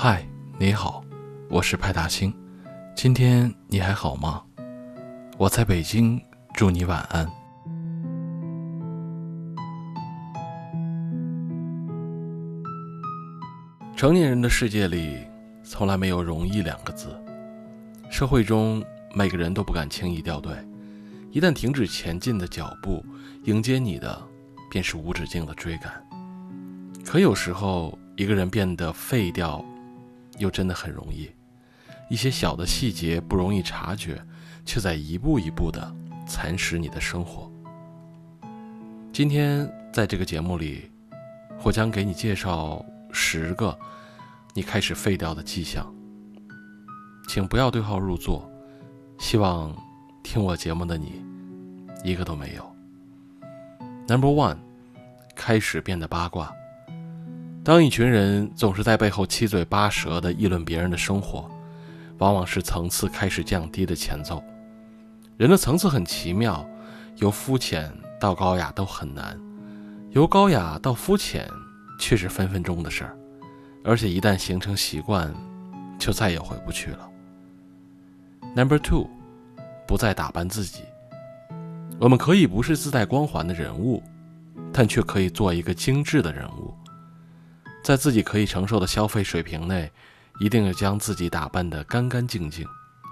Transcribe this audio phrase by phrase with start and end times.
[0.00, 0.24] 嗨，
[0.60, 1.02] 你好，
[1.50, 2.32] 我是派大星。
[2.94, 4.44] 今天你还好吗？
[5.36, 6.22] 我在北京，
[6.54, 7.28] 祝你晚安。
[13.96, 15.18] 成年人的世界里，
[15.64, 17.08] 从来没有容易两个字。
[18.08, 18.80] 社会中，
[19.12, 20.54] 每个人都不敢轻易掉队，
[21.32, 23.04] 一旦停止前进的脚步，
[23.46, 24.16] 迎接你的
[24.70, 25.92] 便是无止境的追赶。
[27.04, 29.60] 可有时候，一个人变得废掉。
[30.38, 31.30] 又真的很容易，
[32.08, 34.22] 一些小的细节不容易察觉，
[34.64, 35.94] 却在一步一步的
[36.26, 37.50] 蚕食你的生活。
[39.12, 40.90] 今天在这个节目里，
[41.62, 43.76] 我将给你介绍十个
[44.54, 45.92] 你开始废掉的迹象，
[47.28, 48.48] 请不要对号入座。
[49.18, 49.74] 希望
[50.22, 51.24] 听我节目的你，
[52.04, 52.76] 一个都没有。
[54.06, 54.58] Number one，
[55.34, 56.54] 开始变得八卦。
[57.68, 61.50] 当一群人总是在背后七嘴八舌地议论别人的生活，
[62.16, 64.42] 往往是层次开始降低的前奏。
[65.36, 66.66] 人的层次很奇妙，
[67.16, 69.38] 由肤浅到高雅都很难，
[70.12, 71.46] 由高雅到肤浅
[72.00, 73.14] 却是分分钟的事儿。
[73.84, 75.30] 而且一旦形成习惯，
[75.98, 77.06] 就再也回不去了。
[78.56, 79.06] Number two，
[79.86, 80.84] 不再打扮自己。
[82.00, 84.02] 我们可以不是自带光环的人物，
[84.72, 86.72] 但却可以做一个精致的人物。
[87.88, 89.90] 在自己可以承受的消费水平内，
[90.40, 92.68] 一定要将自己打扮得干干净净、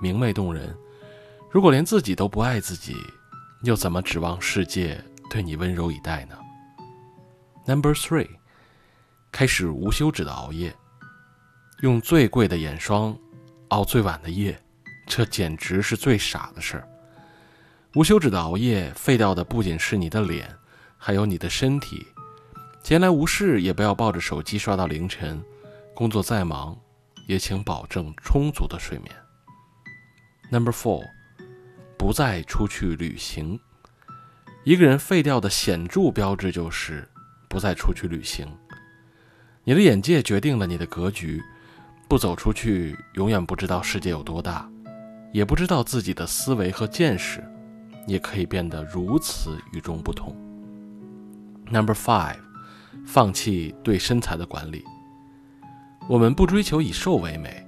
[0.00, 0.72] 明媚动人。
[1.50, 2.94] 如果连自己都不爱自己，
[3.62, 6.38] 又怎么指望世界对你温柔以待呢
[7.66, 8.28] ？Number three，
[9.32, 10.72] 开始无休止的熬夜，
[11.80, 13.18] 用最贵的眼霜
[13.70, 14.56] 熬最晚的夜，
[15.04, 16.88] 这简直是最傻的事儿。
[17.96, 20.48] 无休止的熬夜废掉的不仅是你的脸，
[20.96, 22.06] 还有你的身体。
[22.82, 25.40] 闲来无事也不要抱着手机刷到凌晨，
[25.94, 26.76] 工作再忙，
[27.28, 29.14] 也请保证充足的睡眠。
[30.50, 31.04] Number four，
[31.96, 33.60] 不再出去旅行。
[34.64, 37.08] 一个人废掉的显著标志就是
[37.48, 38.48] 不再出去旅行。
[39.62, 41.40] 你的眼界决定了你的格局，
[42.08, 44.68] 不走出去，永远不知道世界有多大，
[45.32, 47.44] 也不知道自己的思维和见识
[48.08, 50.34] 也可以变得如此与众不同。
[51.70, 52.49] Number five。
[53.06, 54.84] 放弃对身材的管理。
[56.08, 57.66] 我们不追求以瘦为美，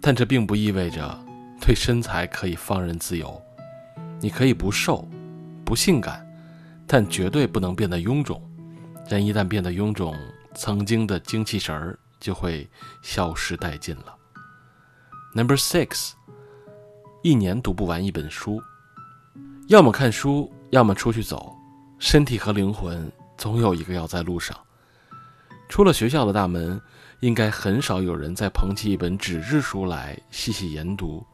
[0.00, 1.18] 但这并不意味着
[1.60, 3.40] 对身材可以放任自由。
[4.20, 5.08] 你可以不瘦，
[5.64, 6.26] 不性感，
[6.86, 8.40] 但绝对不能变得臃肿。
[9.08, 10.14] 人一旦变得臃肿，
[10.54, 12.68] 曾经的精气神儿就会
[13.02, 14.14] 消失殆尽了。
[15.34, 16.12] Number six，
[17.22, 18.62] 一年读不完一本书，
[19.68, 21.56] 要么看书，要么出去走。
[21.98, 23.10] 身体和灵魂
[23.40, 24.54] 总有一个要在路上。
[25.66, 26.78] 出了学校的大门，
[27.20, 31.26] 应该很少有人再捧起一本纸质书来细细研读。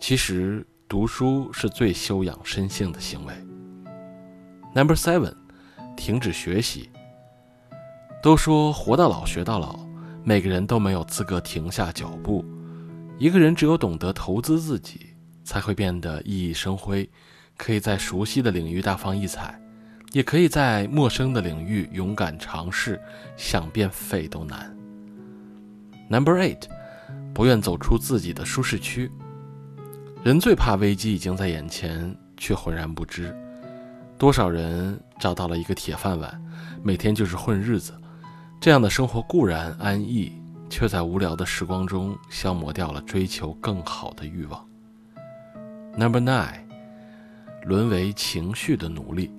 [0.00, 3.32] 其实，读书是最修养身性的行为。
[4.74, 5.32] Number seven，
[5.96, 6.90] 停止学习。
[8.20, 9.78] 都说活到老学到老，
[10.24, 12.44] 每个人都没有资格停下脚步。
[13.16, 17.08] 一个人只有懂得投资自己，才会变得熠熠生辉，
[17.56, 19.56] 可以在熟悉的领域大放异彩。
[20.12, 23.00] 也可以在陌生的领域勇敢尝试，
[23.36, 24.74] 想变废都难。
[26.08, 26.62] Number eight，
[27.34, 29.10] 不愿走出自己的舒适区。
[30.24, 33.36] 人最怕危机已经在眼前，却浑然不知。
[34.16, 36.42] 多少人找到了一个铁饭碗，
[36.82, 37.92] 每天就是混日子，
[38.58, 40.32] 这样的生活固然安逸，
[40.68, 44.66] 却在无聊的时光中消磨掉了追求更好的欲望。
[45.96, 46.62] Number nine，
[47.64, 49.30] 沦为情绪的奴隶。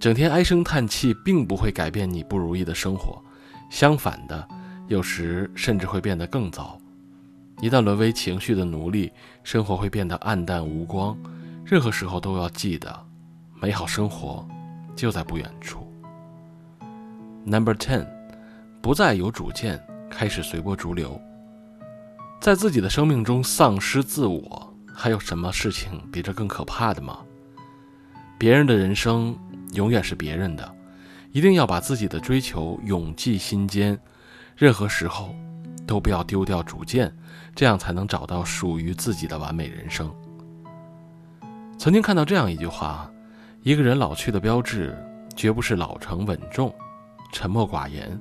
[0.00, 3.22] 整天唉声叹气，并不会改变你不如意的生活，
[3.68, 4.48] 相反的，
[4.88, 6.80] 有时甚至会变得更糟。
[7.60, 9.12] 一旦沦为情绪的奴隶，
[9.44, 11.14] 生活会变得暗淡无光。
[11.66, 12.98] 任何时候都要记得，
[13.60, 14.48] 美好生活
[14.96, 15.86] 就在不远处。
[17.44, 18.06] Number ten，
[18.80, 21.20] 不再有主见，开始随波逐流。
[22.40, 27.18] 在自己的生命中丧失自我，还有什么事情比这更可怕的吗？
[28.38, 29.38] 别人的人生。
[29.74, 30.74] 永远是别人的，
[31.32, 33.98] 一定要把自己的追求永记心间，
[34.56, 35.34] 任何时候
[35.86, 37.14] 都不要丢掉主见，
[37.54, 40.12] 这样才能找到属于自己的完美人生。
[41.78, 43.10] 曾经看到这样一句话：
[43.62, 44.96] 一个人老去的标志，
[45.36, 46.74] 绝不是老成稳重、
[47.32, 48.20] 沉默寡言，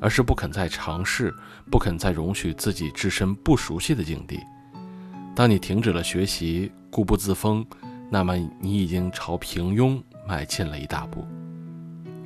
[0.00, 1.32] 而是不肯再尝试，
[1.70, 4.40] 不肯再容许自己置身不熟悉的境地。
[5.34, 7.64] 当你停止了学习，固步自封，
[8.10, 10.02] 那么你已经朝平庸。
[10.26, 11.26] 迈进了一大步。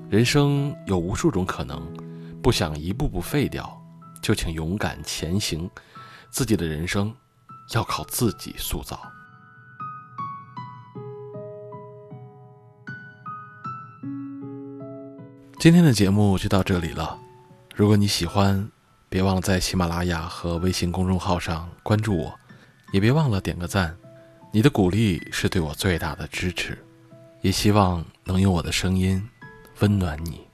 [0.08, 1.82] 人生有无数种可能，
[2.43, 3.81] 不想一步步废掉，
[4.22, 5.69] 就请勇敢前行，
[6.31, 7.14] 自己的人生
[7.75, 9.00] 要靠自己塑造。
[15.58, 17.19] 今天的节目就到这里了。
[17.75, 18.70] 如果你喜欢，
[19.08, 22.38] 别忘了在喜马拉雅和微信公众号上关注我，
[22.93, 23.96] 也别忘了点个赞。
[24.52, 26.78] 你的鼓励是对我最大的支持，
[27.40, 29.22] 也希望能用我的声音
[29.80, 30.45] 温暖你。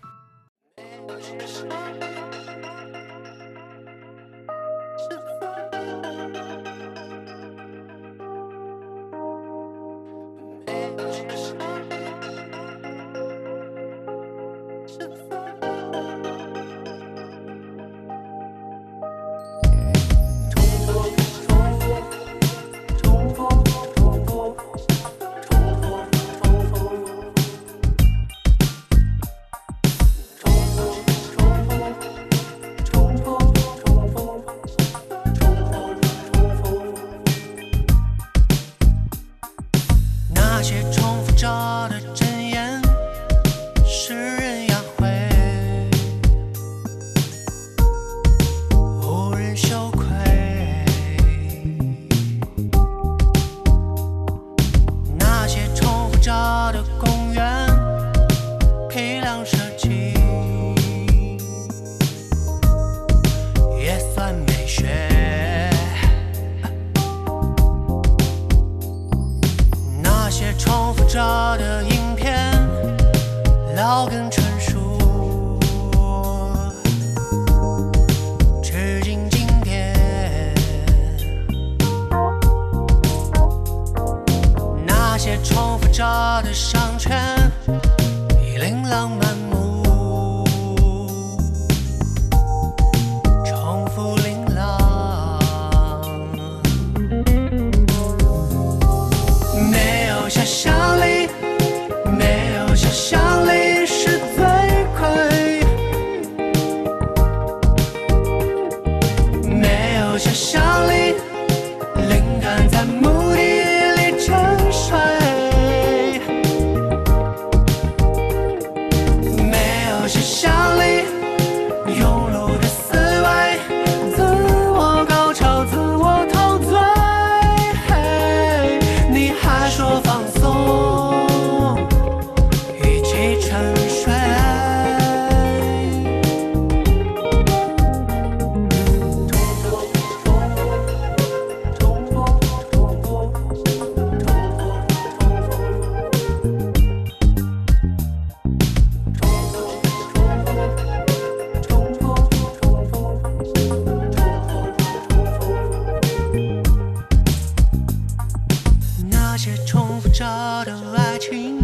[159.35, 160.27] 那些重复着
[160.67, 161.59] 的爱情，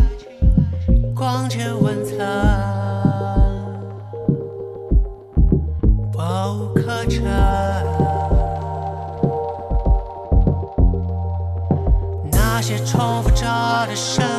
[1.15, 2.27] 光鲜晚餐，
[6.15, 7.21] 我无可彻。
[12.33, 13.45] 那些重复着
[13.87, 14.38] 的生。